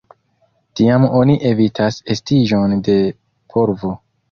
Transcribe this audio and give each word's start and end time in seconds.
Tiam 0.79 1.05
oni 1.19 1.35
evitas 1.51 1.99
estiĝon 2.15 2.75
de 2.91 2.99
polvo. 3.55 3.97